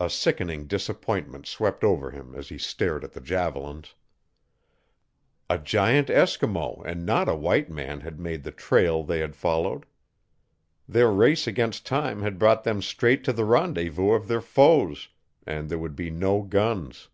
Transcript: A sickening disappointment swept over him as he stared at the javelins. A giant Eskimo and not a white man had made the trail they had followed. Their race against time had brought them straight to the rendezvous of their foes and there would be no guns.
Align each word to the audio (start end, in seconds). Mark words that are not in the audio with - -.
A 0.00 0.08
sickening 0.08 0.66
disappointment 0.66 1.44
swept 1.46 1.84
over 1.84 2.10
him 2.12 2.34
as 2.34 2.48
he 2.48 2.56
stared 2.56 3.04
at 3.04 3.12
the 3.12 3.20
javelins. 3.20 3.94
A 5.50 5.58
giant 5.58 6.08
Eskimo 6.08 6.82
and 6.86 7.04
not 7.04 7.28
a 7.28 7.34
white 7.34 7.68
man 7.68 8.00
had 8.00 8.18
made 8.18 8.42
the 8.42 8.50
trail 8.50 9.02
they 9.04 9.18
had 9.18 9.36
followed. 9.36 9.84
Their 10.88 11.12
race 11.12 11.46
against 11.46 11.84
time 11.84 12.22
had 12.22 12.38
brought 12.38 12.64
them 12.64 12.80
straight 12.80 13.22
to 13.24 13.34
the 13.34 13.44
rendezvous 13.44 14.12
of 14.12 14.28
their 14.28 14.40
foes 14.40 15.10
and 15.46 15.68
there 15.68 15.78
would 15.78 15.94
be 15.94 16.08
no 16.08 16.40
guns. 16.40 17.10